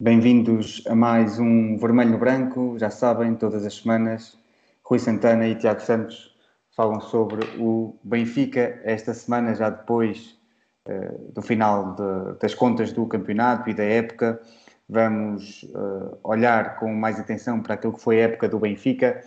[0.00, 2.78] Bem-vindos a mais um Vermelho no Branco.
[2.78, 4.38] Já sabem, todas as semanas,
[4.84, 6.36] Rui Santana e Tiago Santos
[6.70, 8.80] falam sobre o Benfica.
[8.84, 10.38] Esta semana, já depois
[10.86, 14.40] uh, do final de, das contas do campeonato e da época,
[14.88, 19.20] vamos uh, olhar com mais atenção para aquilo que foi a época do Benfica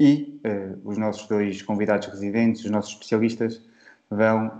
[0.00, 3.60] e uh, os nossos dois convidados residentes, os nossos especialistas,
[4.08, 4.50] vão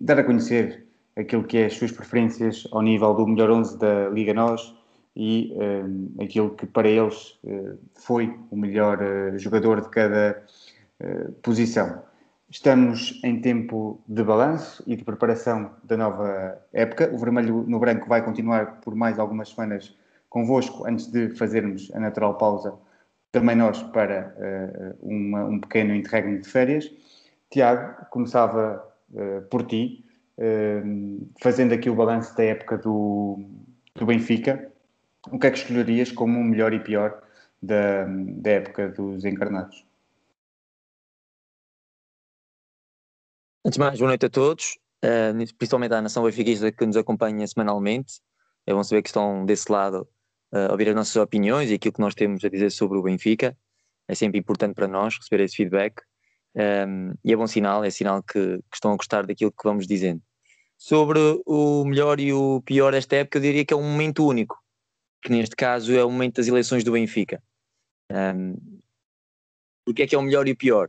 [0.00, 0.87] dar a conhecer
[1.18, 4.74] aquilo que é as suas preferências ao nível do melhor 11 da Liga NOS
[5.16, 10.40] e um, aquilo que para eles uh, foi o melhor uh, jogador de cada
[11.00, 12.02] uh, posição.
[12.48, 17.10] Estamos em tempo de balanço e de preparação da nova época.
[17.12, 19.94] O Vermelho no Branco vai continuar por mais algumas semanas
[20.30, 22.74] convosco antes de fazermos a natural pausa,
[23.32, 24.34] também nós, para
[25.02, 26.90] uma, um pequeno interregno de férias.
[27.50, 28.82] Tiago, começava
[29.50, 30.07] por ti
[31.40, 33.38] fazendo aqui o balanço da época do,
[33.94, 34.72] do Benfica,
[35.30, 37.22] o que é que escolherias como o melhor e pior
[37.60, 39.84] da, da época dos encarnados?
[43.64, 47.46] Antes de mais, boa noite a todos, uh, principalmente à nação benfiquista que nos acompanha
[47.46, 48.20] semanalmente.
[48.66, 50.08] É bom saber que estão desse lado
[50.54, 53.02] uh, a ouvir as nossas opiniões e aquilo que nós temos a dizer sobre o
[53.02, 53.56] Benfica.
[54.06, 56.00] É sempre importante para nós receber esse feedback.
[56.54, 59.86] Um, e é bom sinal, é sinal que, que, estão a gostar daquilo que vamos
[59.86, 60.22] dizendo.
[60.78, 64.62] Sobre o melhor e o pior desta época, eu diria que é um momento único,
[65.20, 67.42] que neste caso é o momento das eleições do Benfica.
[68.10, 68.80] Um,
[69.84, 70.88] porque é que é o melhor e o pior?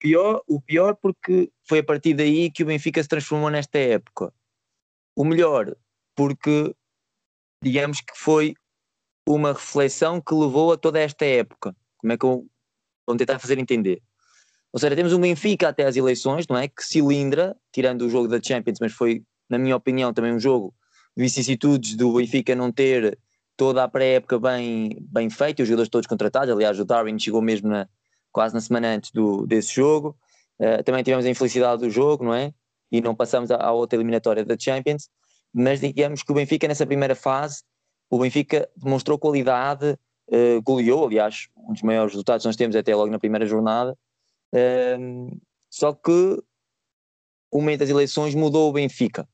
[0.00, 0.42] pior?
[0.48, 4.32] O pior porque foi a partir daí que o Benfica se transformou nesta época.
[5.14, 5.76] O melhor
[6.16, 6.74] porque,
[7.62, 8.54] digamos que foi
[9.28, 11.76] uma reflexão que levou a toda esta época.
[11.98, 12.46] Como é que eu
[13.06, 14.02] vou tentar fazer entender?
[14.72, 16.68] Ou seja, temos um Benfica até às eleições, não é?
[16.68, 20.72] Que cilindra, tirando o jogo da Champions, mas foi, na minha opinião, também um jogo
[21.16, 23.18] de vicissitudes do Benfica não ter
[23.56, 26.54] toda a pré-época bem, bem feita, os jogadores todos contratados.
[26.54, 27.88] Aliás, o Darwin chegou mesmo na,
[28.30, 30.16] quase na semana antes do, desse jogo.
[30.58, 32.54] Uh, também tivemos a infelicidade do jogo, não é?
[32.92, 35.08] E não passamos à, outra eliminatória da Champions.
[35.52, 37.62] Mas digamos que o Benfica, nessa primeira fase,
[38.08, 39.98] o Benfica demonstrou qualidade,
[40.28, 43.98] uh, goleou, aliás, um dos maiores resultados que nós temos até logo na primeira jornada
[45.70, 46.42] só que
[47.50, 49.28] o momento das eleições mudou o Benfica.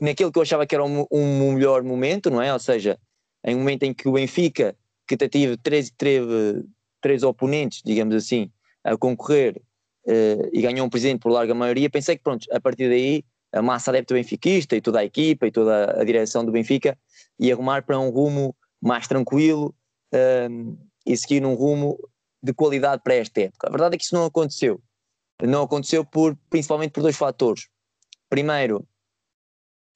[0.00, 2.52] Naquilo que eu achava que era um, um melhor momento, não é?
[2.52, 2.98] Ou seja,
[3.44, 6.64] em um momento em que o Benfica, que teve três, teve
[7.00, 8.50] três oponentes, digamos assim,
[8.84, 9.60] a concorrer
[10.06, 13.60] uh, e ganhou um presidente por larga maioria, pensei que pronto, a partir daí a
[13.60, 16.96] massa adepta benfiquista e toda a equipa e toda a direção do Benfica
[17.38, 19.74] ia arrumar para um rumo mais tranquilo
[21.04, 21.98] e seguir num rumo
[22.42, 23.68] de qualidade para esta época.
[23.68, 24.82] A verdade é que isso não aconteceu.
[25.42, 27.68] Não aconteceu por, principalmente por dois fatores.
[28.28, 28.86] Primeiro,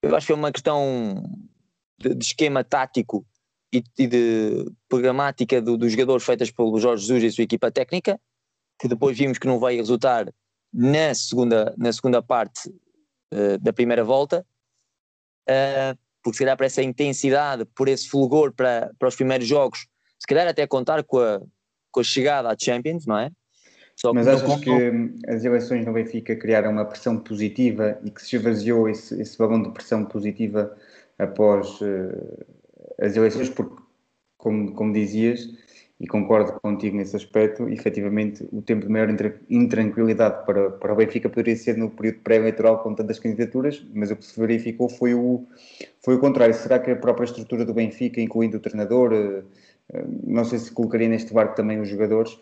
[0.03, 1.23] eu acho que é uma questão
[1.99, 3.27] de, de esquema tático
[3.73, 7.71] e, e de programática do, dos jogadores feitas pelo Jorge Jesus e a sua equipa
[7.71, 8.21] técnica,
[8.79, 10.33] que depois vimos que não vai resultar
[10.73, 14.47] na segunda, na segunda parte uh, da primeira volta,
[15.49, 19.87] uh, porque se calhar para essa intensidade, por esse fulgor para, para os primeiros jogos,
[20.19, 21.41] se calhar até contar com a,
[21.95, 23.31] com a chegada à Champions, não é?
[23.95, 24.71] Só Mas achas que
[25.29, 29.63] as eleições no Benfica criaram uma pressão positiva e que se esvaziou esse, esse balão
[29.63, 30.77] de pressão positiva
[31.17, 32.45] após uh,
[33.01, 33.49] as eleições?
[33.49, 33.81] Porque,
[34.37, 35.49] como, como dizias,
[36.01, 39.09] e concordo contigo nesse aspecto, efetivamente o tempo de maior
[39.49, 44.17] intranquilidade para, para o Benfica poderia ser no período pré-eleitoral com tantas candidaturas, mas o
[44.17, 45.47] que se verificou foi o,
[46.05, 46.53] foi o contrário.
[46.53, 49.45] Será que a própria estrutura do Benfica, incluindo o treinador, uh,
[50.27, 52.39] não sei se colocaria neste barco também os jogadores,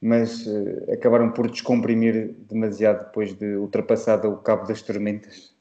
[0.00, 5.54] mas uh, acabaram por descomprimir demasiado depois de ultrapassado o cabo das tormentas.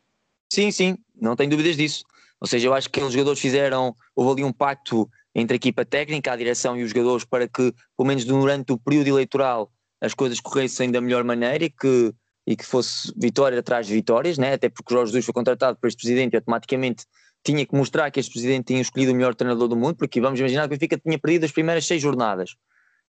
[0.52, 2.04] Sim, sim, não tenho dúvidas disso.
[2.40, 5.86] Ou seja, eu acho que os jogadores fizeram, houve ali um pacto entre a equipa
[5.86, 9.72] técnica, a direção e os jogadores para que, pelo menos durante o período eleitoral,
[10.02, 12.14] as coisas corressem da melhor maneira e que,
[12.46, 14.54] e que fosse vitória atrás de vitórias, né?
[14.54, 17.06] até porque o Jorge Jesus foi contratado por este presidente e automaticamente
[17.44, 20.40] tinha que mostrar que este presidente tinha escolhido o melhor treinador do mundo, porque vamos
[20.40, 22.56] imaginar que o Benfica tinha perdido as primeiras seis jornadas.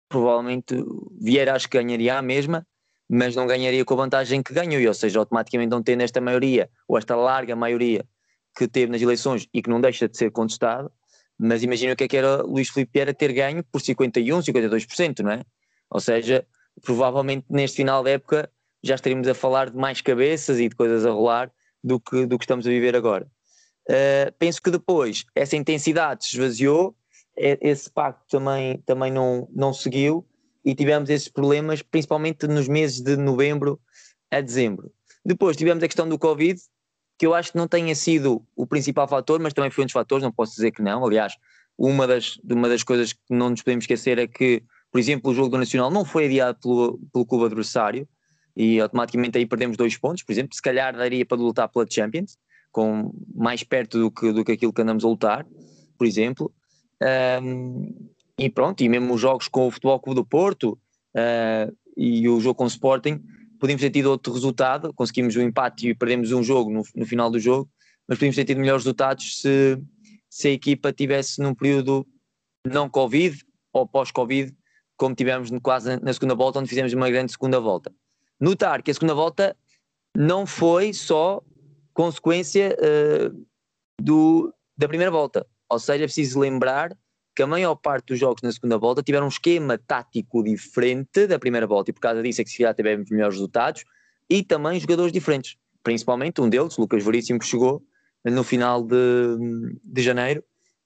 [0.09, 0.75] Provavelmente
[1.21, 2.65] Vieira acho que ganharia a mesma,
[3.07, 6.69] mas não ganharia com a vantagem que ganhou, ou seja, automaticamente não tendo esta maioria,
[6.87, 8.05] ou esta larga maioria
[8.57, 10.91] que teve nas eleições e que não deixa de ser contestado,
[11.37, 15.19] mas imagina o que é que era Luís Filipe Vieira ter ganho por 51, 52%,
[15.19, 15.43] não é?
[15.89, 16.45] Ou seja,
[16.81, 18.49] provavelmente neste final da época
[18.81, 21.51] já estaríamos a falar de mais cabeças e de coisas a rolar
[21.83, 23.27] do que, do que estamos a viver agora.
[23.89, 26.95] Uh, penso que depois essa intensidade se esvaziou,
[27.37, 30.25] esse pacto também, também não, não seguiu
[30.63, 33.79] e tivemos esses problemas, principalmente nos meses de novembro
[34.31, 34.91] a dezembro.
[35.23, 36.59] Depois tivemos a questão do Covid,
[37.17, 39.93] que eu acho que não tenha sido o principal fator, mas também foi um dos
[39.93, 41.05] fatores, não posso dizer que não.
[41.05, 41.33] Aliás,
[41.77, 45.35] uma das, uma das coisas que não nos podemos esquecer é que, por exemplo, o
[45.35, 48.07] jogo do Nacional não foi adiado pelo, pelo clube adversário
[48.55, 50.23] e automaticamente aí perdemos dois pontos.
[50.23, 52.37] Por exemplo, se calhar daria para lutar pela Champions,
[52.75, 55.47] com mais perto do que, do que aquilo que andamos a lutar,
[55.97, 56.53] por exemplo.
[57.41, 60.77] Um, e pronto, e mesmo os jogos com o Futebol Clube do Porto
[61.15, 63.23] uh, e o jogo com o Sporting,
[63.61, 67.31] podíamos ter tido outro resultado, conseguimos um empate e perdemos um jogo no, no final
[67.31, 67.69] do jogo,
[68.05, 69.81] mas podíamos ter tido melhores resultados se,
[70.29, 72.05] se a equipa tivesse num período
[72.67, 74.53] não Covid ou pós-Covid,
[74.97, 77.89] como tivemos quase na segunda volta, onde fizemos uma grande segunda volta.
[78.37, 79.55] Notar que a segunda volta
[80.13, 81.41] não foi só
[81.95, 83.45] consequência uh,
[83.99, 85.47] do, da primeira volta.
[85.67, 86.95] Ou seja, é preciso lembrar
[87.35, 91.39] que a maior parte dos jogos na segunda volta tiveram um esquema tático diferente da
[91.39, 93.83] primeira volta e por causa disso é que se calhar tivemos melhores resultados
[94.29, 97.83] e também jogadores diferentes, principalmente um deles, Lucas Veríssimo, que chegou
[98.23, 99.37] no final de,
[99.83, 100.43] de janeiro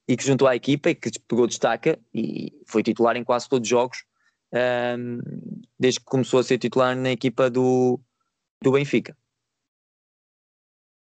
[0.07, 3.65] e que juntou à equipa e que pegou destaca e foi titular em quase todos
[3.65, 4.03] os jogos
[4.97, 5.19] um,
[5.79, 7.99] desde que começou a ser titular na equipa do,
[8.61, 9.15] do Benfica.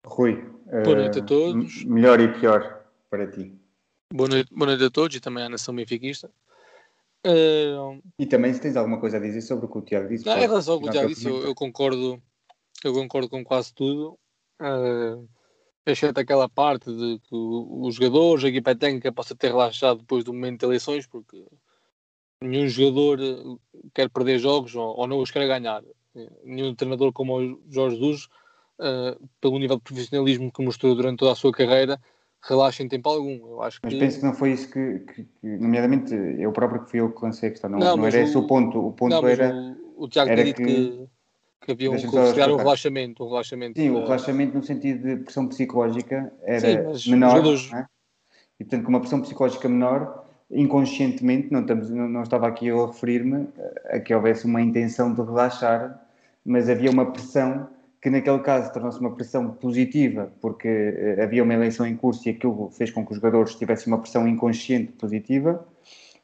[0.05, 0.43] Rui,
[0.83, 1.83] boa noite a eh, todos.
[1.85, 3.55] Melhor e pior para ti.
[4.13, 6.29] Boa noite, boa noite a todos e também à nação benfiquista.
[7.25, 10.25] Uh, e também se tens alguma coisa a dizer sobre o que o Tiago disse.
[10.25, 12.21] Não, em relação ao que o Tiago disse, eu, eu, concordo,
[12.83, 14.17] eu concordo com quase tudo.
[14.59, 15.27] Uh,
[15.85, 20.33] exceto aquela parte de que os jogadores, a equipa técnica possa ter relaxado depois do
[20.33, 21.45] momento de eleições, porque
[22.41, 23.19] nenhum jogador
[23.93, 25.83] quer perder jogos ou, ou não os quer ganhar.
[26.43, 28.27] Nenhum treinador como o Jorge Jesus,
[28.81, 31.99] uh, pelo nível de profissionalismo que mostrou durante toda a sua carreira,
[32.41, 33.35] relaxa em tempo algum.
[33.47, 33.99] Eu acho mas que...
[33.99, 37.23] penso que não foi isso que, que, que, nomeadamente, eu próprio que fui eu que
[37.23, 37.69] lancei a questão.
[37.69, 38.87] Não, não, não era o, esse o ponto.
[38.87, 39.53] O ponto não, era.
[39.95, 41.07] O, o Tiago era que, que,
[41.61, 43.79] que havia um, que um relaxamento, um relaxamento.
[43.79, 47.31] Sim, o relaxamento no sentido de pressão psicológica era Sim, menor.
[47.31, 47.71] Jogadores...
[47.73, 47.85] É?
[48.59, 52.83] E portanto, com uma pressão psicológica menor, inconscientemente, não, estamos, não, não estava aqui eu
[52.83, 53.47] a referir-me
[53.89, 55.99] a que houvesse uma intenção de relaxar,
[56.45, 57.67] mas havia uma pressão
[58.01, 62.31] que naquele caso tornou-se uma pressão positiva, porque uh, havia uma eleição em curso e
[62.31, 65.65] aquilo fez com que os jogadores tivessem uma pressão inconsciente positiva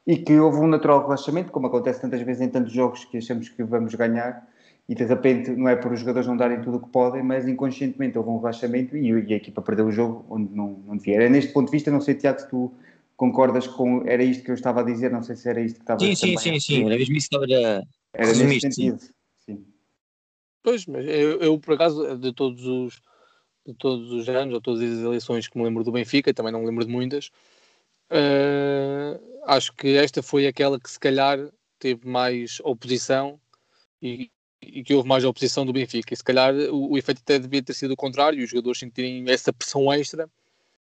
[0.06, 3.48] e que houve um natural relaxamento, como acontece tantas vezes em tantos jogos que achamos
[3.48, 4.48] que vamos ganhar
[4.88, 7.46] e de repente não é por os jogadores não darem tudo o que podem, mas
[7.46, 11.16] inconscientemente houve um relaxamento e, a equipa perdeu o jogo onde não, não devia.
[11.16, 12.72] Era neste ponto de vista, não sei, Tiago, se tu
[13.14, 14.02] concordas com.
[14.06, 16.06] Era isto que eu estava a dizer, não sei se era isto que estava sim,
[16.06, 16.26] a dizer.
[16.26, 17.82] Sim, sim, sim, era mesmo isso que estava a.
[18.14, 18.98] Era nesse sentido.
[18.98, 19.10] Sim.
[20.68, 23.00] Pois, mas eu, eu, por acaso, de todos os
[23.66, 26.60] de todos os anos, ou todas as eleições que me lembro do Benfica, também não
[26.60, 27.28] me lembro de muitas,
[28.10, 31.38] uh, acho que esta foi aquela que se calhar
[31.78, 33.40] teve mais oposição
[34.02, 34.30] e,
[34.60, 36.12] e, que houve mais oposição do Benfica.
[36.12, 39.24] E se calhar o, o efeito até devia ter sido o contrário, os jogadores sentirem
[39.26, 40.28] essa pressão extra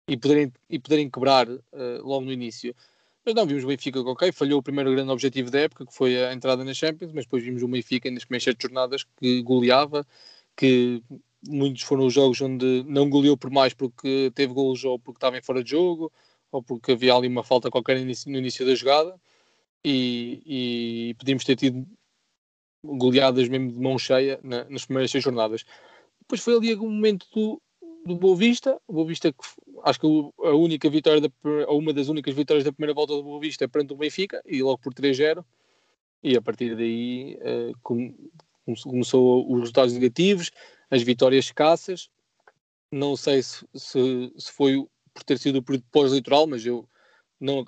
[0.07, 1.63] e poderem, e poderem quebrar uh,
[2.03, 2.75] logo no início.
[3.25, 6.25] Mas não, vimos o Benfica ok, falhou o primeiro grande objetivo da época, que foi
[6.25, 10.05] a entrada na Champions, mas depois vimos o Benfica nas primeiras sete jornadas que goleava,
[10.57, 11.03] que
[11.49, 15.39] muitos foram os jogos onde não goleou por mais porque teve golos ou porque estava
[15.39, 16.13] em fora de jogo,
[16.51, 19.21] ou porque havia ali uma falta qualquer no início, da jogada,
[19.85, 21.87] e, e podíamos ter tido
[22.85, 25.65] goleadas mesmo de mão cheia na, nas primeiras seis jornadas.
[26.21, 27.63] Depois foi ali um momento do,
[28.05, 29.35] do Boa Vista, o que
[29.85, 31.29] acho que a única vitória da,
[31.69, 34.43] ou uma das únicas vitórias da primeira volta do Boa Vista é perante o Benfica
[34.47, 35.45] e logo por 3-0
[36.23, 38.15] e a partir daí uh, com,
[38.85, 40.51] começou os resultados negativos,
[40.91, 42.09] as vitórias escassas.
[42.91, 46.89] Não sei se, se, se foi por ter sido o período pós-eleitoral, mas eu
[47.41, 47.65] não,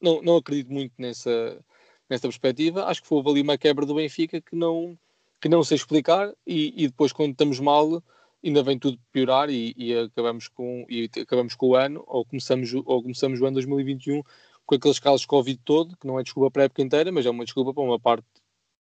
[0.00, 1.62] não, não acredito muito nessa,
[2.08, 2.86] nessa perspectiva.
[2.86, 4.98] Acho que foi ali uma quebra do Benfica que não,
[5.40, 6.32] que não sei explicar.
[6.46, 8.02] E, e depois quando estamos mal
[8.44, 12.72] ainda vem tudo piorar e, e, acabamos com, e acabamos com o ano, ou começamos,
[12.74, 14.22] ou começamos o ano 2021
[14.64, 17.26] com aqueles casos de Covid todo, que não é desculpa para a época inteira, mas
[17.26, 18.26] é uma desculpa para uma parte,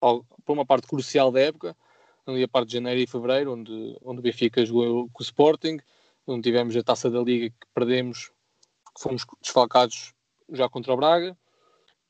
[0.00, 1.76] para uma parte crucial da época,
[2.26, 5.78] ali a parte de janeiro e fevereiro, onde, onde o Benfica jogou com o Sporting,
[6.26, 8.30] onde tivemos a taça da Liga que perdemos,
[8.96, 10.14] que fomos desfalcados
[10.52, 11.36] já contra o Braga,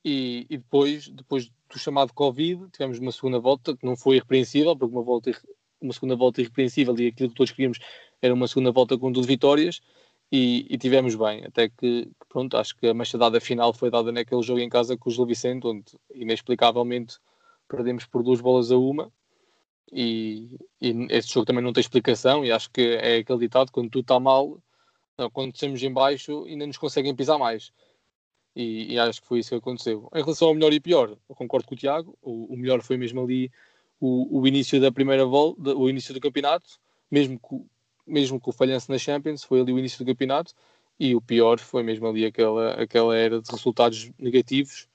[0.04, 4.76] e, e depois, depois do chamado Covid, tivemos uma segunda volta que não foi irrepreensível,
[4.76, 5.32] porque uma volta
[5.84, 7.78] uma segunda volta irrepreensível e aquilo que todos queríamos
[8.20, 9.80] era uma segunda volta com duas vitórias
[10.32, 14.42] e, e tivemos bem, até que, pronto, acho que a machadada final foi dada naquele
[14.42, 17.18] jogo em casa com o Gil Vicente, onde inexplicavelmente
[17.68, 19.12] perdemos por duas bolas a uma
[19.92, 23.90] e, e este jogo também não tem explicação e acho que é aquele ditado, quando
[23.90, 24.58] tudo está mal
[25.16, 27.72] não, quando estamos em baixo ainda nos conseguem pisar mais
[28.56, 30.08] e, e, acho que foi isso que aconteceu.
[30.14, 32.96] Em relação ao melhor e pior, eu concordo com o Tiago, o, o melhor foi
[32.96, 33.50] mesmo ali
[34.04, 36.78] o, o início da primeira volta, o início do campeonato,
[37.10, 37.64] mesmo que
[38.06, 40.52] mesmo com o falhanço na Champions, foi ali o início do campeonato
[41.00, 44.86] e o pior foi mesmo ali aquela, aquela era de resultados negativos,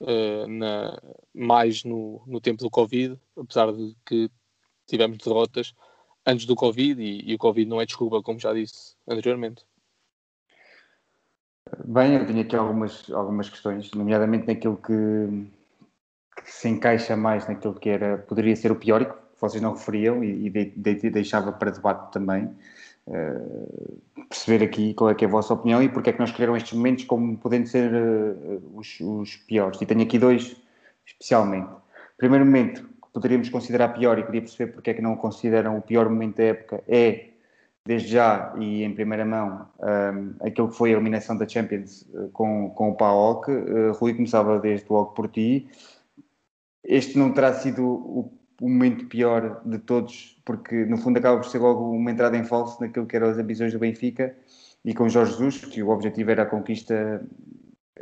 [0.00, 1.00] uh, na,
[1.34, 4.30] mais no, no tempo do Covid, apesar de que
[4.86, 5.72] tivemos derrotas
[6.26, 9.64] antes do Covid e, e o Covid não é desculpa, como já disse anteriormente.
[11.86, 14.92] Bem, eu tinha aqui algumas, algumas questões, nomeadamente naquilo que,
[16.42, 20.22] que, se encaixa mais naquilo que era, poderia ser o pior, que vocês não referiam
[20.22, 22.50] e, e de, de, deixava para debate também.
[23.06, 26.28] Uh, perceber aqui qual é que é a vossa opinião e porque é que nós
[26.28, 29.80] escolheram estes momentos como podendo ser uh, os, os, piores.
[29.80, 30.56] E tenho aqui dois,
[31.06, 31.70] especialmente.
[32.18, 35.78] Primeiro momento que poderíamos considerar pior e queria perceber porque é que não o consideram
[35.78, 37.28] o pior momento da época é
[37.88, 42.28] desde já e em primeira mão um, aquilo que foi a eliminação da Champions uh,
[42.34, 43.50] com, com o PAOK.
[43.50, 45.66] Uh, Rui, começava desde logo por ti.
[46.88, 51.46] Este não terá sido o, o, momento pior de todos, porque no fundo acaba por
[51.46, 54.34] ser logo uma entrada em falso naquilo que eram as ambições do Benfica
[54.82, 57.22] e com Jorge Jesus, que o objetivo era a conquista,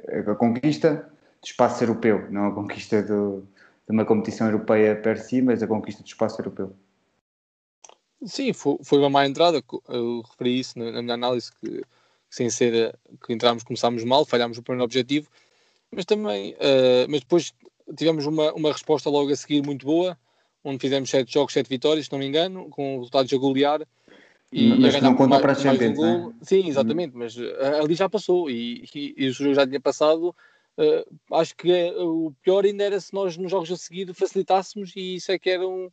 [0.09, 1.11] a conquista
[1.43, 5.66] do espaço europeu, não a conquista do, de uma competição europeia per si, mas a
[5.66, 6.73] conquista do espaço europeu.
[8.25, 9.61] Sim, foi, uma má entrada.
[9.88, 11.83] Eu referi isso na, minha análise que,
[12.31, 15.28] sem ser que entramos, começámos mal, falhámos o primeiro objetivo,
[15.90, 17.52] mas também, uh, mas depois
[17.97, 20.19] tivemos uma, uma resposta logo a seguir muito boa,
[20.64, 23.87] onde fizemos sete jogos, sete vitórias, se não me engano, com resultados a golear.
[24.52, 26.35] E mas a não conta para a Champions, um né?
[26.43, 27.21] Sim, exatamente, uhum.
[27.21, 30.35] mas uh, ali já passou e, e, e o jogo já tinha passado.
[30.78, 35.16] Uh, acho que o pior ainda era se nós nos jogos a seguir facilitássemos e
[35.16, 35.90] isso é que era um,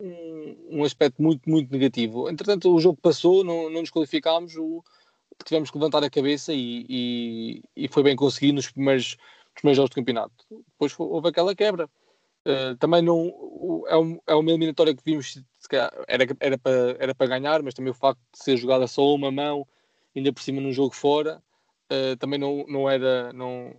[0.00, 2.28] um, um aspecto muito, muito negativo.
[2.28, 4.82] Entretanto, o jogo passou, não, não nos qualificámos, o,
[5.44, 9.16] tivemos que levantar a cabeça e, e, e foi bem conseguido nos primeiros,
[9.54, 10.34] nos primeiros jogos do campeonato.
[10.50, 11.88] Depois houve aquela quebra.
[12.46, 15.38] Uh, também não é, um, é uma eliminatória que vimos
[16.08, 19.30] era, era, para, era para ganhar, mas também o facto de ser jogada só uma
[19.30, 19.66] mão,
[20.16, 21.42] ainda por cima num jogo fora,
[21.92, 23.30] uh, também não, não era.
[23.34, 23.74] Não,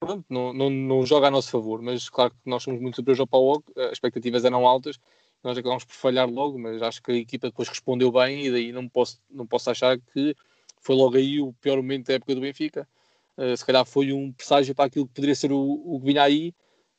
[0.00, 3.20] pronto, não, não, não joga a nosso favor, mas claro que nós somos muito superiores
[3.20, 4.98] ao PAOC, as expectativas eram altas
[5.46, 8.72] nós acabamos por falhar logo, mas acho que a equipa depois respondeu bem e daí
[8.72, 10.34] não posso, não posso achar que
[10.80, 12.88] foi logo aí o pior momento da época do Benfica.
[13.36, 16.22] Uh, se calhar foi um presságio para aquilo que poderia ser o, o que vinha
[16.22, 16.54] aí,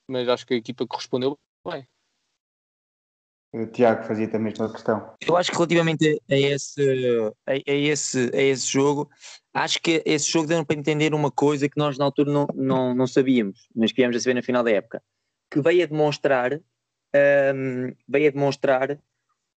[0.08, 1.88] mas acho que a equipa correspondeu bem.
[3.53, 5.15] O Tiago fazia também esta questão.
[5.25, 9.10] Eu acho que relativamente a esse, a, a, esse, a esse jogo,
[9.53, 12.94] acho que esse jogo deu para entender uma coisa que nós na altura não, não,
[12.94, 15.01] não sabíamos, mas que viemos a saber na final da época,
[15.50, 16.60] que veio a demonstrar
[17.15, 19.00] um, veio a demonstrar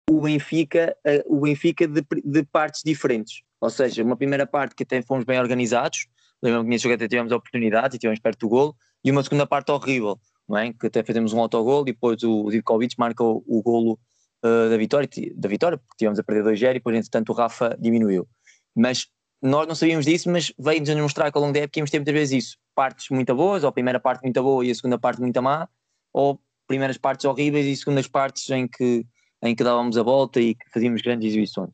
[0.08, 3.42] o Benfica, uh, o Benfica de, de, partes diferentes.
[3.60, 6.06] Ou seja, uma primeira parte que até fomos bem organizados,
[6.42, 9.46] lembro-me que nesse jogo até tivemos oportunidade e tivemos perto do golo, e uma segunda
[9.46, 10.18] parte horrível,
[10.48, 10.72] não é?
[10.72, 13.98] que até fizemos um autogol e depois o Divkovic marca o, o golo
[14.44, 17.76] uh, da, vitória, da vitória, porque tivemos a perder 2-0 e depois entretanto o Rafa
[17.80, 18.28] diminuiu.
[18.74, 19.06] Mas
[19.42, 21.98] nós não sabíamos disso, mas veio-nos a mostrar que ao longo da época íamos ter
[21.98, 22.58] muitas vezes isso.
[22.74, 25.68] Partes muito boas, ou a primeira parte muito boa e a segunda parte muito má,
[26.12, 29.04] ou primeiras partes horríveis e segundas partes em que,
[29.42, 31.70] em que dávamos a volta e que fazíamos grandes exibições.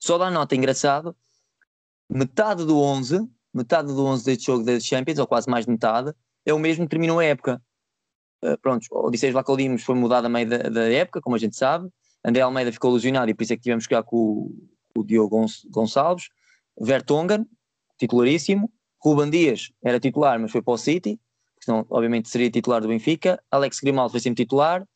[0.00, 1.16] Só dá nota engraçado,
[2.10, 6.12] metade do 11, metade do 11 deste jogo da Champions, ou quase mais de metade,
[6.44, 7.62] é o mesmo que terminou a época.
[8.44, 11.56] Uh, pronto, o Odisseus Lacodimos foi mudado a meio da, da, época, como a gente
[11.56, 11.88] sabe.
[12.24, 14.50] André Almeida ficou lesionado e por isso é que tivemos que jogar com,
[14.94, 16.28] com o Diogo Gonçalves.
[16.80, 17.46] Vertonghen,
[17.98, 18.70] titularíssimo.
[19.02, 21.20] Ruben Dias era titular, mas foi para o City
[21.64, 23.42] senão obviamente seria titular do Benfica.
[23.50, 24.86] Alex Grimaldo foi sempre titular.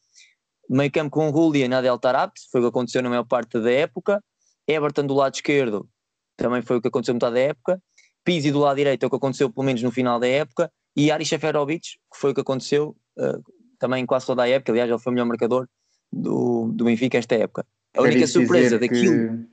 [0.69, 3.73] Meio campo com Rúlia e Nadel Tarapte, foi o que aconteceu na maior parte da
[3.73, 4.23] época.
[4.67, 5.89] Everton do lado esquerdo,
[6.37, 7.83] também foi o que aconteceu metade da época.
[8.25, 10.71] Pizzi do lado direito é o que aconteceu pelo menos no final da época.
[10.97, 11.83] E Ari Seferovic,
[12.13, 13.43] que foi o que aconteceu uh,
[13.79, 14.73] também quase toda a época.
[14.73, 15.69] Aliás, ele foi o melhor marcador
[16.13, 17.65] do, do Benfica esta época.
[17.97, 19.47] A única surpresa daquilo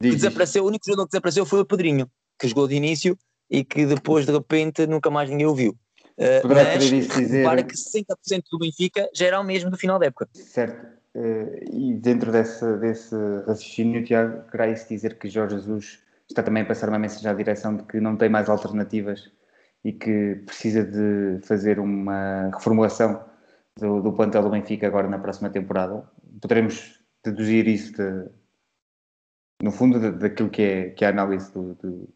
[0.00, 3.16] que, que desapareceu, o único jogador que desapareceu foi o Pedrinho, que jogou de início
[3.50, 5.76] e que depois de repente nunca mais ninguém o viu.
[6.18, 7.38] Uh, Poderá mas dizer...
[7.38, 10.28] repara que 60% do Benfica já era o mesmo do final da época.
[10.34, 10.98] Certo.
[11.14, 13.14] Uh, e dentro desse, desse
[13.46, 17.34] raciocínio, Tiago, querá isso dizer que Jorge Jesus está também a passar uma mensagem à
[17.34, 19.30] direção de que não tem mais alternativas
[19.84, 23.24] e que precisa de fazer uma reformulação
[23.76, 26.08] do, do plantel do Benfica agora na próxima temporada.
[26.40, 28.30] Poderemos deduzir isso de,
[29.62, 32.08] no fundo daquilo que é, que é a análise do, do,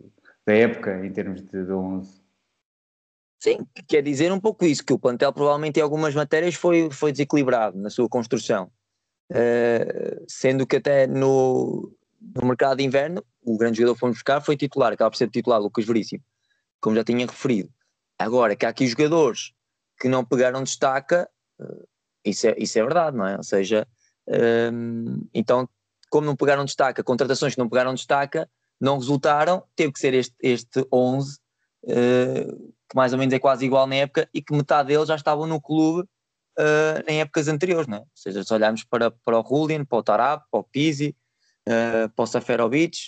[0.47, 2.23] da época em termos de, de 11
[3.42, 7.11] Sim, quer dizer um pouco isso, que o plantel provavelmente em algumas matérias foi, foi
[7.11, 8.71] desequilibrado na sua construção.
[9.33, 14.40] Uh, sendo que até no, no mercado de inverno, o grande jogador que fomos buscar
[14.40, 16.22] foi titular, acaba por ser titular, Lucas Veríssimo,
[16.80, 17.70] como já tinha referido.
[18.18, 19.52] Agora, que há aqui jogadores
[20.00, 21.28] que não pegaram destaca,
[21.61, 21.88] uh,
[22.25, 23.37] isso, é, isso é verdade, não é?
[23.37, 23.87] Ou seja,
[24.28, 25.68] uh, então
[26.12, 28.46] como não pegaram destaca, contratações que não pegaram destaca,
[28.78, 31.38] não resultaram, teve que ser este, este 11,
[31.84, 35.16] uh, que mais ou menos é quase igual na época, e que metade deles já
[35.16, 36.02] estavam no clube
[36.58, 38.00] uh, em épocas anteriores, não é?
[38.00, 41.16] Ou seja, se olharmos para, para o Julian, para o Tarab, para o Pizzi,
[41.66, 42.99] uh, para o Saferovic,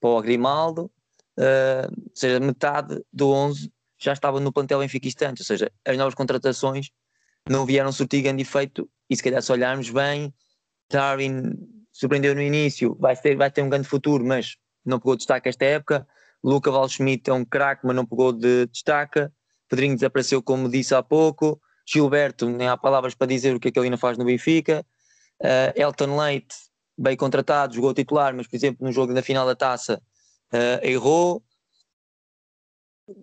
[0.00, 0.90] para o Grimaldo,
[1.38, 5.96] uh, ou seja, metade do 11 já estava no plantel benfiquista antes, ou seja, as
[5.96, 6.88] novas contratações
[7.48, 10.32] não vieram surtir grande efeito e se calhar se olharmos bem,
[10.90, 11.52] Darwin
[11.92, 15.64] surpreendeu no início, vai ter, vai ter um grande futuro, mas não pegou destaque esta
[15.64, 16.06] época,
[16.42, 19.28] Luca Valschmidt é um craque, mas não pegou de destaque,
[19.68, 23.70] Pedrinho desapareceu como disse há pouco, Gilberto, nem há palavras para dizer o que é
[23.70, 24.84] que ele ainda faz no Benfica.
[25.40, 26.54] Uh, Elton Leite,
[27.00, 30.02] bem contratado, jogou titular, mas por exemplo no jogo da final da taça
[30.52, 31.42] uh, errou.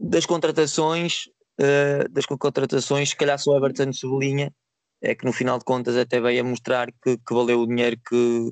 [0.02, 1.28] Das contratações,
[1.62, 4.52] uh, das contratações, se calhar só Everton sublinha,
[5.00, 7.96] é que no final de contas até veio a mostrar que, que valeu o dinheiro
[7.98, 8.52] que,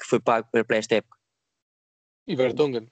[0.00, 1.18] que foi pago para, para esta época.
[2.26, 2.88] E Vertonghen.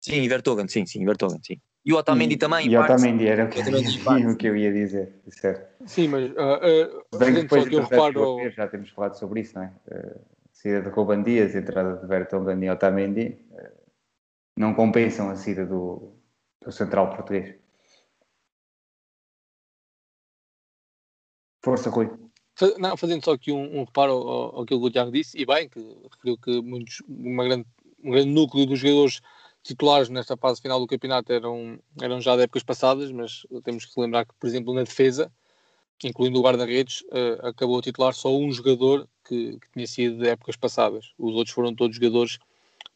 [0.00, 1.60] Sim, Vertonghen, sim, sim, Vertonghen, sim.
[1.84, 2.68] E o Otamendi e, também.
[2.68, 5.84] E o Otamendi era o que, eu, o que eu ia dizer, certo.
[5.86, 8.50] Sim, mas uh, uh, Bem depois que eu reparo...
[8.50, 9.72] Já temos falado sobre isso, não é?
[9.88, 10.35] Uh,
[10.66, 13.90] saída de Ruban Dias, entrada de Vertonghen e Otamendi uh,
[14.58, 16.16] não compensam a saída do,
[16.64, 17.54] do central português.
[21.64, 22.10] Força, Rui.
[22.78, 25.68] Não, fazendo só aqui um, um reparo ao, ao, que o Tiago disse, e bem,
[25.68, 25.80] que
[26.10, 27.66] referiu que muitos, uma grande,
[28.02, 29.20] um grande núcleo dos jogadores
[29.62, 34.00] titulares nesta fase final do campeonato eram, eram já de épocas passadas, mas temos que
[34.00, 35.30] lembrar que, por exemplo, na defesa,
[36.04, 40.28] incluindo o guarda-redes, uh, acabou a titular só um jogador que, que, tinha sido de
[40.28, 41.12] épocas passadas.
[41.18, 42.38] Os outros foram todos jogadores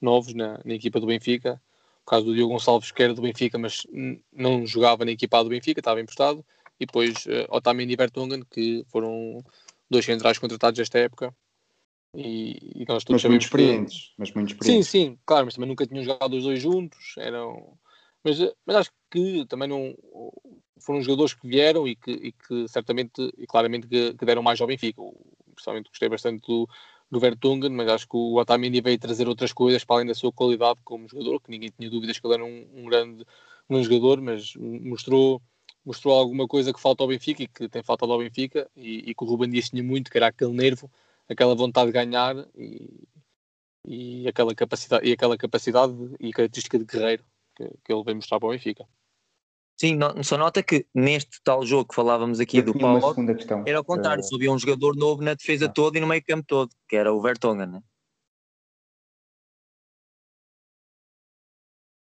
[0.01, 1.61] novos na, na equipa do Benfica.
[2.03, 3.87] O caso do Diogo Gonçalves, que era do Benfica, mas
[4.33, 6.45] não jogava na equipa do Benfica, estava emprestado.
[6.79, 9.45] E depois uh, Otamendi e Vertonghen, que foram
[9.89, 11.35] dois centrais contratados esta época
[12.15, 14.15] e, e nós todos mas muito experientes, que...
[14.19, 14.89] mas muito experientes.
[14.89, 17.79] Sim, sim, claro, mas também nunca tinham jogado os dois juntos, eram...
[18.23, 19.95] Mas, mas acho que também não
[20.81, 24.61] foram jogadores que vieram e que, e que certamente e claramente que, que, deram mais
[24.61, 25.03] ao Benfica.
[25.55, 26.69] Pessoalmente gostei bastante do,
[27.11, 27.21] do
[27.71, 31.09] mas acho que o Otamendi veio trazer outras coisas para além da sua qualidade como
[31.09, 33.25] jogador, que ninguém tinha dúvidas que ele era um, um grande
[33.69, 35.41] um jogador, mas mostrou
[35.85, 39.15] mostrou alguma coisa que falta ao Benfica e que tem faltado ao Benfica e, e
[39.15, 40.91] que o Ruben Dias tinha muito, que era aquele nervo
[41.29, 43.09] aquela vontade de ganhar e,
[43.87, 47.25] e, aquela, capacidade, e aquela capacidade e característica de guerreiro
[47.57, 48.87] que, que ele vem mostrar para o Benfica.
[49.81, 53.15] Sim, no, só nota que neste tal jogo que falávamos aqui Eu do Paulo,
[53.65, 55.69] era ao contrário, só havia um jogador novo na defesa ah.
[55.71, 57.81] toda e no meio campo todo, que era o Vertonghen, né?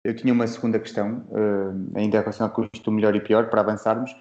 [0.04, 4.16] Eu tinha uma segunda questão, uh, ainda relacionada com do melhor e pior, para avançarmos,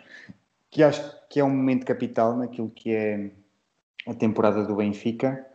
[0.70, 3.32] que acho que é um momento capital naquilo que é
[4.06, 5.46] a temporada do Benfica,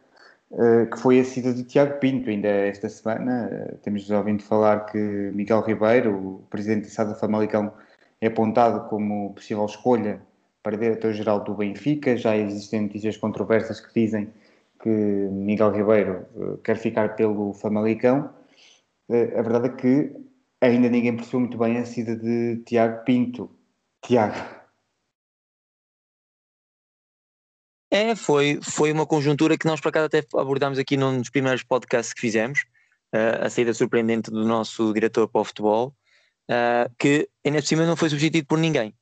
[0.51, 2.29] uh, que foi a saída de Tiago Pinto.
[2.29, 4.99] Ainda esta semana uh, temos ouvido falar que
[5.33, 7.73] Miguel Ribeiro, o presidente da SAD Famalicão,
[8.21, 10.21] é apontado como possível escolha
[10.63, 12.17] para diretor-geral do Benfica.
[12.17, 14.33] Já existem notícias controversas que dizem
[14.81, 18.29] que Miguel Ribeiro uh, quer ficar pelo Famalicão.
[19.09, 20.11] a verdade é que
[20.61, 23.49] ainda ninguém percebeu muito bem a saída de Tiago Pinto.
[24.01, 24.35] Tiago,
[27.89, 31.63] É, foi, foi uma conjuntura que nós por acaso até abordámos aqui num dos primeiros
[31.63, 32.59] podcasts que fizemos,
[33.15, 35.95] uh, a saída surpreendente do nosso diretor para o futebol,
[36.49, 38.93] uh, que ainda por cima não foi substituído por ninguém.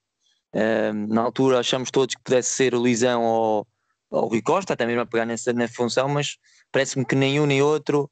[0.54, 3.68] Uh, na altura achamos todos que pudesse ser o Luizão ou,
[4.10, 6.38] ou o Rui Costa, até mesmo a pegar nessa, nessa função, mas
[6.72, 8.10] parece-me que nenhum nem outro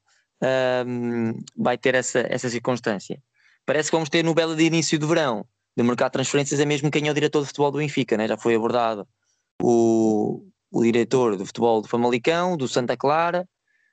[1.56, 3.18] vai ter essa, essa circunstância.
[3.64, 6.66] Parece que vamos ter no belo de início do verão, de mercado de transferências, é
[6.66, 8.28] mesmo quem é o diretor de futebol do Benfica, né?
[8.28, 9.08] já foi abordado
[9.62, 13.48] o, o diretor de futebol do Famalicão, do Santa Clara,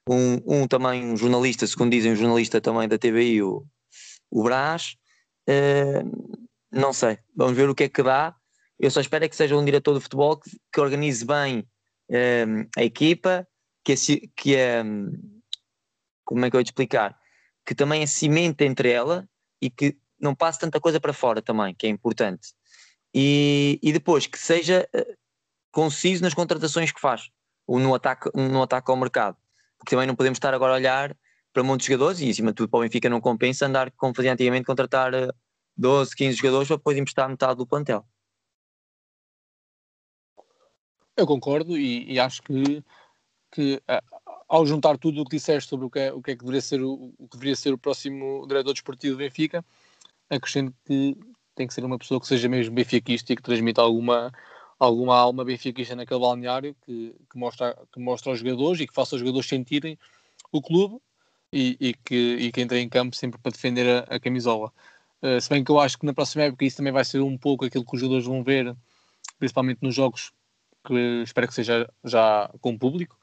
[0.10, 3.66] um, um também um jornalista, segundo dizem, um jornalista também da TVI, o,
[4.30, 4.96] o Brás.
[5.50, 6.38] Uh,
[6.72, 8.36] não sei, vamos ver o que é que dá.
[8.80, 11.60] Eu só espero é que seja um diretor de futebol que, que organize bem
[12.10, 13.48] uh, a equipa,
[13.84, 13.96] que,
[14.36, 14.84] que é,
[16.24, 17.18] como é que eu vou te explicar?
[17.66, 19.28] Que também é cimenta entre ela
[19.62, 22.54] e que não passe tanta coisa para fora também, que é importante.
[23.14, 25.18] E, e depois que seja uh,
[25.72, 27.30] conciso nas contratações que faz,
[27.68, 29.38] ou no ataque, no ataque ao mercado.
[29.78, 31.18] Porque também não podemos estar agora a olhar
[31.54, 34.34] para muitos jogadores e, acima de tudo, para o Benfica não compensa andar, como fazia
[34.34, 35.12] antigamente, contratar
[35.76, 38.06] 12, eh, 15 jogadores para depois emprestar metade do plantel.
[41.18, 42.84] Eu concordo e, e acho que,
[43.52, 46.36] que uh, ao juntar tudo o que disseste sobre o que é, o que, é
[46.36, 49.64] que deveria ser o, o, que deveria ser o próximo diretor desportivo do Benfica,
[50.30, 51.18] acrescento que
[51.54, 54.32] tem que ser uma pessoa que seja mesmo benfiquista e que transmita alguma,
[54.80, 59.16] alguma alma benfiquista naquele balneário que, que, mostra, que mostra aos jogadores e que faça
[59.16, 60.00] os jogadores sentirem
[60.52, 61.00] o clube
[61.52, 64.72] e, e, que, e que entra em campo sempre para defender a, a camisola.
[65.22, 67.38] Uh, se bem que eu acho que na próxima época isso também vai ser um
[67.38, 68.76] pouco aquilo que os jogadores vão ver,
[69.38, 70.32] principalmente nos jogos
[70.86, 73.18] que espero que seja já com público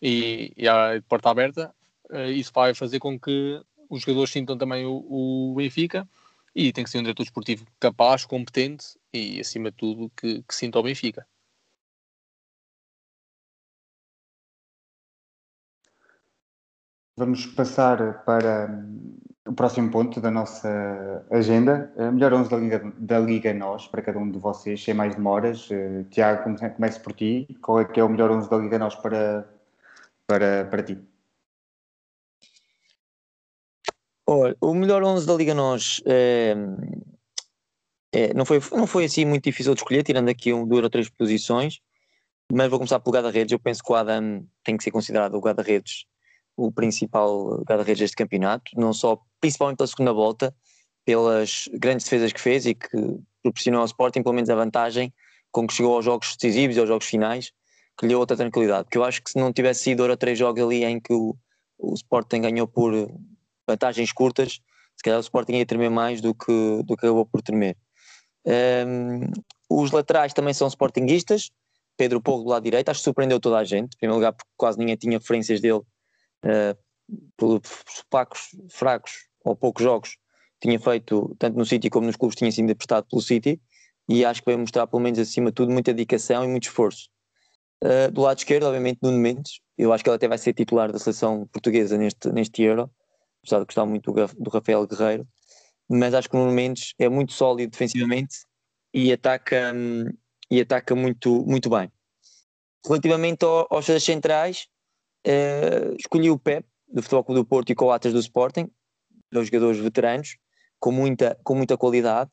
[0.00, 1.74] e, e a porta aberta.
[2.10, 5.04] Uh, isso vai fazer com que os jogadores sintam também o,
[5.50, 6.08] o Benfica
[6.54, 10.54] e tem que ser um diretor esportivo capaz, competente e, acima de tudo, que, que
[10.54, 11.26] sinta o Benfica.
[17.22, 21.92] Vamos passar para hum, o próximo ponto da nossa agenda.
[21.96, 25.14] A melhor 11 da Liga, da Liga Nós, para cada um de vocês, sem mais
[25.14, 25.70] demoras.
[25.70, 26.42] Uh, Tiago,
[26.74, 27.46] comece por ti.
[27.62, 29.48] Qual é que é o melhor 11 da Liga Nós para,
[30.26, 30.98] para, para ti?
[34.26, 36.56] Olha, o melhor 11 da Liga Nós é,
[38.12, 40.90] é, não, foi, não foi assim muito difícil de escolher, tirando aqui um, duas ou
[40.90, 41.80] três posições,
[42.50, 43.52] mas vou começar pelo guarda-redes.
[43.52, 46.04] Eu penso que o Adam tem que ser considerado o guarda-redes,
[46.56, 50.54] o principal guarda-redes deste campeonato, não só, principalmente pela segunda volta,
[51.04, 55.12] pelas grandes defesas que fez e que proporcionou ao Sporting pelo menos a vantagem
[55.50, 57.52] com que chegou aos jogos decisivos e aos jogos finais,
[57.98, 58.84] que lhe deu outra tranquilidade.
[58.84, 61.36] Porque eu acho que se não tivesse sido ou três jogos ali em que o,
[61.78, 62.92] o Sporting ganhou por
[63.66, 64.60] vantagens curtas,
[64.96, 67.76] se calhar o Sporting ia tremer mais do que, do que acabou por tremer.
[68.46, 69.30] Um,
[69.68, 71.50] os laterais também são sportinguistas,
[71.96, 74.50] Pedro Porro do lado direito, acho que surpreendeu toda a gente, em primeiro lugar porque
[74.56, 75.80] quase ninguém tinha referências dele
[77.36, 77.60] por
[78.10, 79.12] fracos, fracos
[79.44, 80.16] ou poucos jogos
[80.62, 83.60] tinha feito, tanto no City como nos clubes, tinha sido emprestado pelo City
[84.08, 87.08] e acho que vai mostrar pelo menos acima de tudo muita dedicação e muito esforço.
[87.82, 90.92] Uh, do lado esquerdo, obviamente, Nuno Mendes, eu acho que ele até vai ser titular
[90.92, 92.88] da seleção portuguesa neste, neste Euro,
[93.42, 95.26] apesar de gostar muito do, do Rafael Guerreiro,
[95.90, 98.36] mas acho que o Nuno Mendes é muito sólido defensivamente
[98.94, 100.04] e ataca, hum,
[100.48, 101.90] e ataca muito, muito bem.
[102.86, 104.68] Relativamente ao, aos centrais,
[105.26, 108.70] uh, escolhi o Pep, do Futebol Clube do Porto e Coates do Sporting,
[109.30, 110.36] dois jogadores veteranos,
[110.78, 112.30] com muita, com muita qualidade.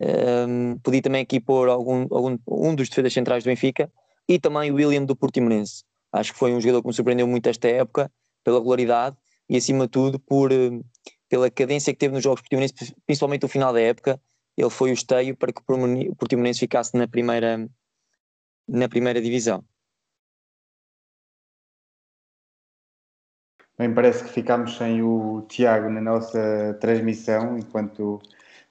[0.00, 3.90] Um, pedi também aqui pôr algum, algum, um dos defesas centrais do Benfica
[4.28, 5.84] e também o William do Portimonense.
[6.12, 8.10] Acho que foi um jogador que me surpreendeu muito esta época,
[8.44, 9.16] pela regularidade
[9.48, 10.80] e acima de tudo por, eh,
[11.28, 14.20] pela cadência que teve nos jogos portimonenses, principalmente no final da época,
[14.56, 17.68] ele foi o esteio para que o Portimonense ficasse na primeira,
[18.66, 19.64] na primeira divisão.
[23.78, 28.20] Bem, parece que ficámos sem o Tiago na nossa transmissão, enquanto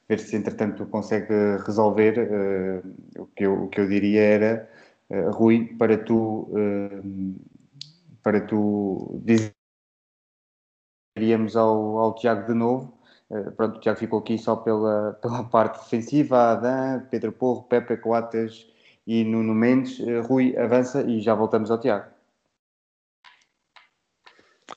[0.08, 1.34] ver se entretanto consegue
[1.66, 2.84] resolver.
[3.16, 4.70] Uh, o, que eu, o que eu diria era,
[5.10, 7.36] uh, Rui, para tu, uh,
[8.22, 9.54] para tu dizer
[11.16, 12.98] iríamos ao, ao Tiago de novo.
[13.56, 18.68] Pronto, o Tiago ficou aqui só pela, pela parte defensiva, Adam, Pedro Porro, Pepe Coates
[19.06, 20.00] e Nuno Mendes.
[20.28, 22.17] Rui, avança e já voltamos ao Tiago.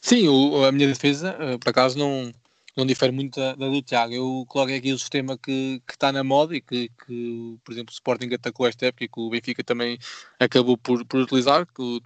[0.00, 2.32] Sim, o, a minha defesa, uh, por acaso, não,
[2.76, 4.14] não difere muito da, da, do Tiago.
[4.14, 7.90] Eu coloco aqui o sistema que, que está na moda e que, que, por exemplo,
[7.90, 9.98] o Sporting atacou esta época e que o Benfica também
[10.38, 12.00] acabou por, por utilizar, que o,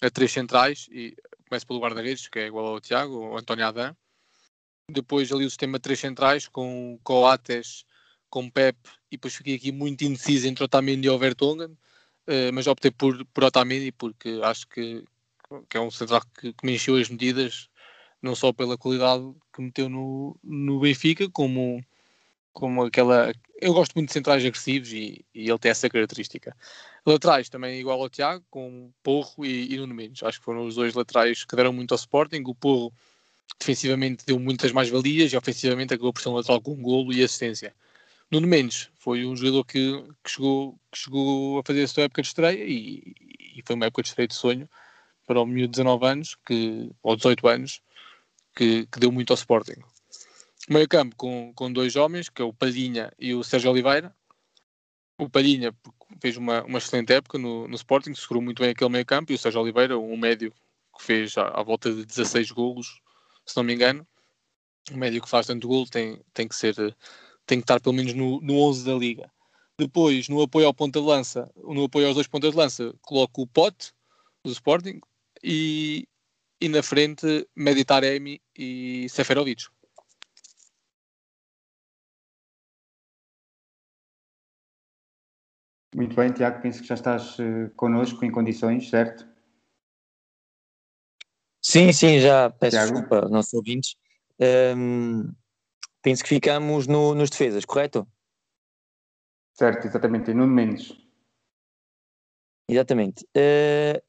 [0.00, 1.14] a três centrais, e
[1.48, 3.96] começo pelo guarda-redes, que é igual ao Tiago, o António Adam.
[4.90, 7.84] Depois ali o sistema três centrais, com Coates,
[8.28, 8.78] com Pep,
[9.10, 13.44] e depois fiquei aqui muito indeciso entre Otamendi e Vertonghen, uh, mas optei por, por
[13.44, 15.04] Otamendi, porque acho que,
[15.68, 17.68] que é um central que, que me encheu as medidas,
[18.20, 21.84] não só pela qualidade que meteu no, no Benfica, como,
[22.52, 23.32] como aquela.
[23.60, 26.56] Eu gosto muito de centrais agressivos e, e ele tem essa característica.
[27.04, 30.22] Laterais também igual ao Tiago, com Porro e, e Nuno Mendes.
[30.22, 32.42] Acho que foram os dois laterais que deram muito ao Sporting.
[32.46, 32.92] O Porro
[33.58, 37.74] defensivamente deu muitas mais-valias e ofensivamente acabou por ser um lateral com golo e assistência.
[38.30, 42.22] Nuno Mendes foi um jogador que, que, chegou, que chegou a fazer a sua época
[42.22, 43.14] de estreia e,
[43.56, 44.68] e foi uma época de estreia de sonho
[45.26, 47.82] para o miúdo de 19 anos, que, ou 18 anos,
[48.54, 49.80] que, que deu muito ao Sporting.
[50.68, 54.14] Meio campo com, com dois homens, que é o Padinha e o Sérgio Oliveira.
[55.18, 55.74] O Palhinha
[56.20, 59.34] fez uma, uma excelente época no, no Sporting, segurou muito bem aquele meio campo, e
[59.34, 60.52] o Sérgio Oliveira, um médio
[60.96, 63.00] que fez à, à volta de 16 golos,
[63.46, 64.06] se não me engano.
[64.90, 66.74] Um médio que faz tanto golo tem, tem que ser
[67.46, 69.30] tem que estar pelo menos no, no 11 da liga.
[69.78, 73.42] Depois, no apoio ao ponta de lança, no apoio aos dois pontas de lança, coloco
[73.42, 73.92] o Pote
[74.44, 75.00] do Sporting
[75.42, 76.06] e,
[76.60, 79.64] e na frente Meditaremi e Seferovic.
[85.94, 89.28] Muito bem, Tiago, penso que já estás uh, connosco em condições, certo?
[91.60, 92.92] Sim, sim, já peço Tiago?
[92.92, 93.96] desculpa aos nossos ouvintes.
[94.40, 95.32] Um,
[96.02, 98.08] penso que ficamos no, nos defesas, correto?
[99.52, 100.96] Certo, exatamente, Nuno Mendes.
[102.68, 103.24] Exatamente.
[103.36, 104.00] Uh,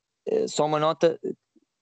[0.48, 1.20] só uma nota,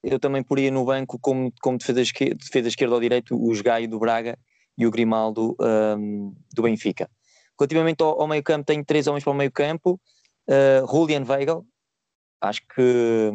[0.04, 3.88] eu também poria no banco como, como defesa, esquerda, defesa esquerda ou direito os Gaio
[3.88, 4.38] do Braga
[4.78, 7.10] e o Grimaldo um, do Benfica.
[7.60, 10.00] Relativamente ao, ao meio campo, tenho três homens para o meio campo.
[10.48, 11.66] Uh, Julian Weigl,
[12.42, 13.32] acho que,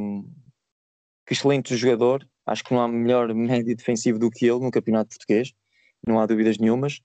[1.24, 5.10] que excelente jogador, acho que não há melhor médio defensivo do que ele no campeonato
[5.10, 5.52] português,
[6.04, 7.00] não há dúvidas nenhumas.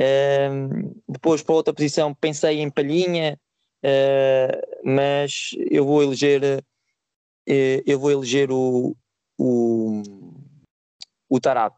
[0.00, 3.38] Uh, depois para outra posição pensei em Palhinha,
[3.84, 6.64] uh, mas eu vou eleger
[7.46, 8.96] eu vou eleger o,
[9.38, 10.02] o,
[11.28, 11.74] o Tarat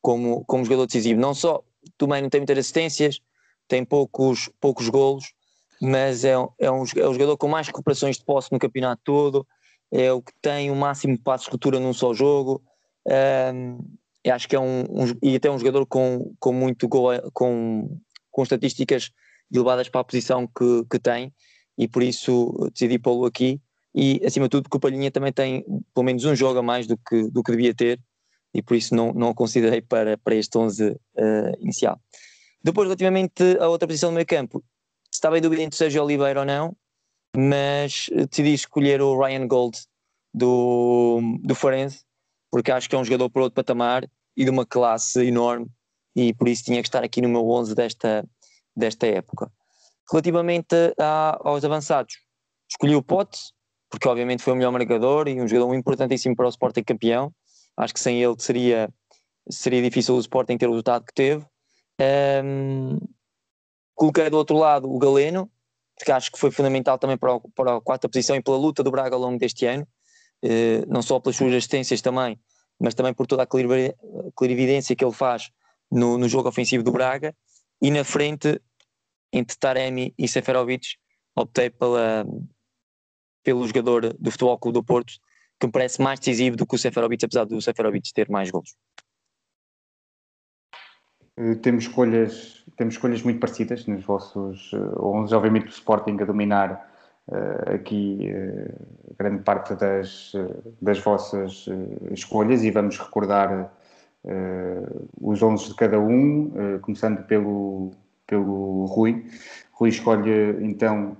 [0.00, 1.20] como, como jogador decisivo.
[1.20, 1.62] Não só
[1.96, 3.20] também não tem muitas assistências,
[3.68, 5.32] tem poucos, poucos golos,
[5.80, 9.46] mas é, é, um, é o jogador com mais recuperações de posse no campeonato todo,
[9.90, 12.62] é o que tem o máximo de passos de ruptura num só jogo.
[13.54, 13.78] Um,
[14.30, 17.98] acho que é um, um, e até um jogador com, com muito gol, com,
[18.30, 19.10] com estatísticas
[19.52, 21.32] elevadas para a posição que, que tem,
[21.76, 23.60] e por isso decidi pô-lo aqui.
[23.94, 26.86] E acima de tudo, porque o Palhinha também tem pelo menos um jogo a mais
[26.86, 28.00] do que, do que devia ter,
[28.54, 30.96] e por isso não, não o considerei para, para este 11 uh,
[31.58, 32.00] inicial.
[32.62, 34.62] Depois, relativamente à outra posição do meio campo,
[35.12, 36.76] estava em dúvida entre Sérgio Oliveira ou não,
[37.36, 39.78] mas decidi escolher o Ryan Gold
[40.32, 42.04] do, do Farense,
[42.50, 45.68] porque acho que é um jogador por outro patamar e de uma classe enorme
[46.14, 48.28] e por isso tinha que estar aqui no meu 11 desta,
[48.76, 49.50] desta época.
[50.10, 52.16] Relativamente a, aos avançados,
[52.68, 53.38] escolhi o Pote,
[53.90, 57.34] porque obviamente foi o melhor marcador e um jogador importantíssimo para o Sporting campeão.
[57.76, 58.88] Acho que sem ele seria,
[59.50, 61.44] seria difícil o Sporting ter o resultado que teve.
[62.44, 62.98] Um,
[63.94, 65.50] coloquei do outro lado o Galeno,
[66.02, 68.82] que acho que foi fundamental também para, o, para a quarta posição e pela luta
[68.82, 69.86] do Braga ao longo deste ano.
[70.42, 72.40] Eh, não só pelas suas assistências também,
[72.78, 73.46] mas também por toda a
[74.34, 75.50] clarividência que ele faz
[75.90, 77.34] no, no jogo ofensivo do Braga.
[77.82, 78.60] E na frente,
[79.32, 80.96] entre Taremi e Seferovic,
[81.36, 82.26] optei pela,
[83.42, 85.14] pelo jogador do Futebol Clube do Porto,
[85.58, 88.76] que me parece mais decisivo do que o Seferovic, apesar do Seferovic ter mais gols.
[91.40, 96.90] Eh, temos escolhas, temos escolhas muito parecidas nos vossos 11, obviamente o Sporting a dominar
[97.28, 100.32] uh, aqui uh, grande parte das,
[100.80, 103.72] das vossas uh, escolhas e vamos recordar
[105.18, 107.90] os 11 de cada um, começando pelo,
[108.26, 109.24] pelo Rui.
[109.72, 111.16] Rui escolhe então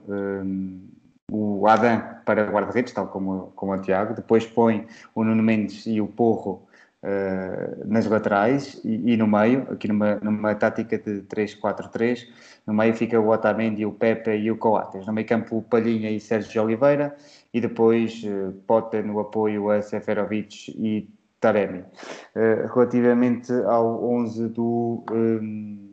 [1.31, 6.01] o Adam para guarda-redes, tal como, como o Tiago, depois põe o Nuno Mendes e
[6.01, 6.67] o Porro
[7.03, 12.27] Uh, nas laterais e, e, no meio, aqui numa, numa tática de 3-4-3,
[12.67, 16.11] no meio fica o Otamendi, o Pepe e o Coates, no meio campo o Palhinha
[16.11, 17.17] e Sérgio Oliveira.
[17.55, 21.09] E depois uh, Potter no apoio a Seferovic e
[21.41, 21.85] Taremi.
[22.37, 25.90] Uh, relativamente ao 11 do um,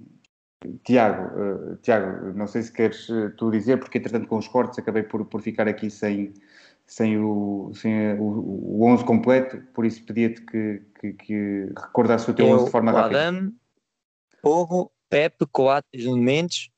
[0.84, 5.24] Tiago, Tiago, não sei se queres tu dizer, porque entretanto com os cortes acabei por,
[5.26, 6.34] por ficar aqui sem
[6.88, 12.34] sem o, sem o, o 11 completo, por isso pedia-te que, que, que recordasse o
[12.34, 13.28] teu 11 de forma rápida.
[13.28, 13.54] Adam,
[14.42, 16.70] Porro, Pepe, Coates, Mendes,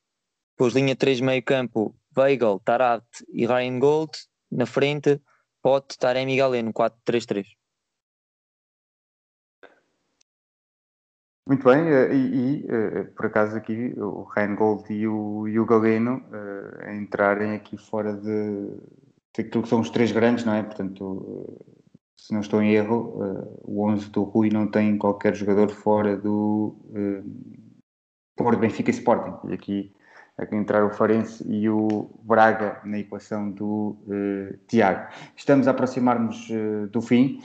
[0.52, 4.10] depois linha 3 meio campo, Weigl, Tarat e Ryan Gold,
[4.50, 5.20] na frente,
[5.62, 7.46] Pote, Taremi e Galeno, 4-3-3.
[11.46, 15.58] Muito bem, eh, e, e, eh, por acaso aqui o Ryan Gold e o, e
[15.58, 18.78] o Galeno uh, entrarem aqui fora de,
[19.38, 20.62] aquilo que são os três grandes, não é?
[20.62, 21.58] Portanto,
[22.16, 26.16] se não estou em erro, uh, o 11 do Rui não tem qualquer jogador fora
[26.16, 27.70] do uh,
[28.36, 29.48] Porto, Benfica e Sporting.
[29.48, 29.92] E aqui
[30.52, 35.08] entrar o Farense e o Braga na equação do uh, Tiago.
[35.36, 37.40] Estamos a aproximar-nos uh, do fim,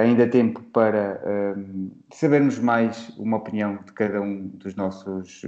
[0.00, 1.20] ainda há tempo para
[2.12, 5.42] sabermos mais uma opinião de cada um dos nossos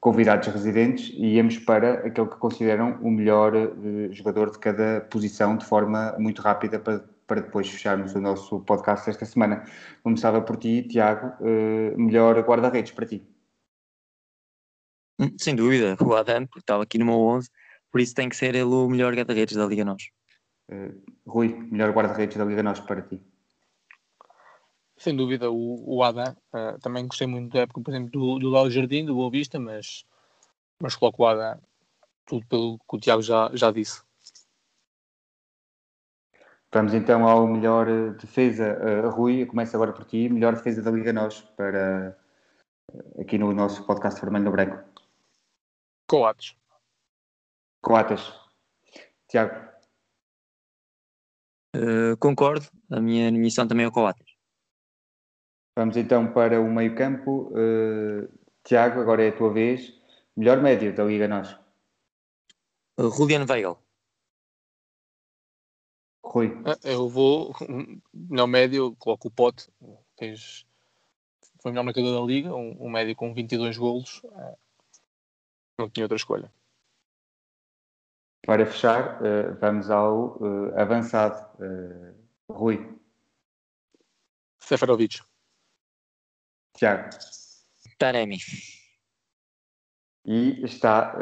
[0.00, 5.56] convidados residentes e íamos para aquele que consideram o melhor uh, jogador de cada posição
[5.56, 9.64] de forma muito rápida para, para depois fecharmos o nosso podcast esta semana.
[10.02, 13.37] Começava por ti, Tiago, uh, melhor guarda-redes para ti.
[15.18, 17.50] Hum, sem dúvida, o Adam, porque estava aqui no meu 11,
[17.90, 20.10] por isso tem que ser ele o melhor guarda-redes da Liga Nós.
[20.70, 23.20] Uh, Rui, melhor guarda-redes da Liga Nós para ti.
[24.96, 26.36] Sem dúvida, o, o Adam.
[26.52, 29.58] Uh, também gostei muito da época, por exemplo, do, do Léo Jardim, do Boa Vista,
[29.58, 30.04] mas,
[30.80, 31.60] mas coloco o Adam
[32.28, 34.02] tudo pelo que o Tiago já, já disse.
[36.70, 38.78] Vamos então ao melhor eh, defesa.
[38.78, 40.28] Uh, Rui, começa agora por ti.
[40.28, 42.16] Melhor defesa da Liga Nós para
[43.18, 44.84] aqui no nosso podcast Vermelho no Branco.
[46.08, 46.56] Coates.
[47.82, 48.32] Coates.
[49.28, 49.68] Tiago.
[51.76, 52.66] Uh, concordo.
[52.90, 54.26] A minha missão também é o Coates.
[55.76, 57.52] Vamos então para o meio-campo.
[57.52, 58.26] Uh,
[58.64, 59.92] Tiago, agora é a tua vez.
[60.34, 61.52] Melhor médio da Liga Nós.
[62.98, 63.78] Uh, Julian Weigl.
[66.24, 66.52] Rui.
[66.84, 67.54] Eu vou,
[68.14, 69.68] no médio, coloco o pote.
[70.16, 70.66] Tens,
[71.62, 74.22] foi o melhor marcador da liga, um, um médio com 22 golos.
[75.78, 76.52] Não tinha outra escolha.
[78.44, 81.46] Para fechar, uh, vamos ao uh, avançado.
[81.62, 82.14] Uh,
[82.50, 82.98] Rui.
[84.58, 85.20] Seferovic.
[86.74, 87.10] Tiago.
[87.98, 88.38] Taremi.
[90.24, 91.14] E está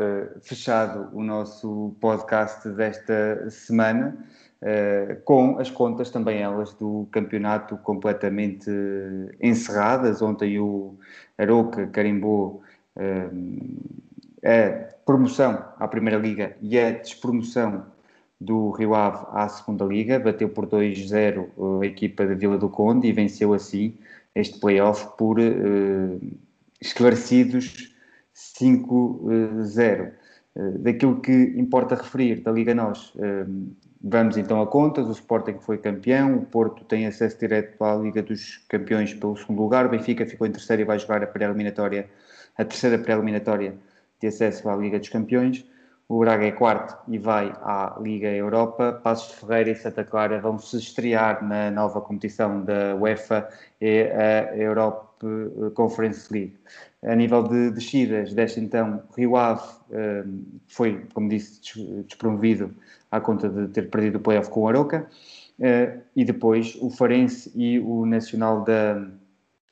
[0.42, 4.16] fechado o nosso podcast desta semana.
[4.62, 8.70] Uh, com as contas também elas do campeonato completamente
[9.40, 10.22] encerradas.
[10.22, 10.98] Ontem o
[11.38, 12.62] Aroca carimbou
[14.46, 17.85] a promoção à Primeira Liga e a despromoção
[18.40, 23.09] do Rio Ave à Segunda Liga, bateu por 2-0 a equipa da Vila do Conde
[23.09, 23.94] e venceu assim
[24.35, 26.20] este playoff por uh,
[26.80, 27.94] esclarecidos
[28.35, 30.12] 5-0.
[30.54, 35.56] Uh, daquilo que importa referir da Liga Nós, uh, vamos então a contas, o Sporting
[35.61, 39.88] foi campeão, o Porto tem acesso direto à Liga dos Campeões pelo segundo lugar, o
[39.88, 42.09] Benfica ficou em terceiro e vai jogar a pré-eliminatória,
[42.56, 43.74] a terceira pré-eliminatória
[44.20, 45.64] de acesso à Liga dos Campeões.
[46.09, 49.00] O Braga é quarto e vai à Liga Europa.
[49.02, 53.48] Passos de Ferreira e Santa Clara vão se estrear na nova competição da UEFA
[53.81, 55.07] e a Europe
[55.74, 56.57] Conference League.
[57.02, 61.61] A nível de descidas, deste então Rio Ave hum, foi, como disse,
[62.05, 62.72] despromovido
[63.11, 65.09] à conta de ter perdido o playoff com o Aroca.
[65.59, 69.09] Eh, e depois o Farense e o Nacional da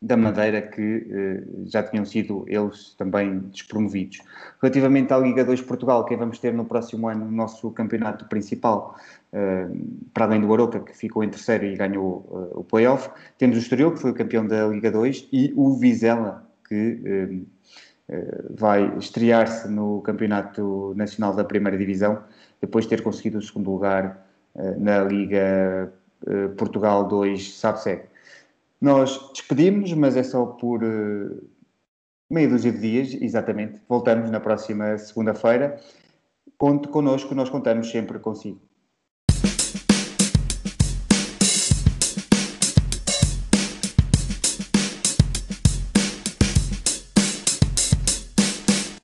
[0.01, 4.19] da Madeira que eh, já tinham sido eles também despromovidos.
[4.61, 8.97] Relativamente à Liga 2 Portugal, que vamos ter no próximo ano no nosso campeonato principal,
[9.33, 9.67] eh,
[10.13, 13.61] para além do Aroca, que ficou em terceiro e ganhou eh, o playoff, temos o
[13.61, 17.39] Estoril, que foi o campeão da Liga 2, e o Vizela, que eh,
[18.09, 22.23] eh, vai estrear-se no Campeonato Nacional da Primeira Divisão,
[22.61, 25.93] depois de ter conseguido o segundo lugar eh, na Liga
[26.57, 28.05] Portugal 2 Sabseg.
[28.81, 31.49] Nós despedimos, mas é só por uh,
[32.31, 33.81] meia dúzia de dias, exatamente.
[33.89, 35.81] Voltamos na próxima segunda-feira.
[36.59, 38.61] Conte connosco, nós contamos sempre consigo.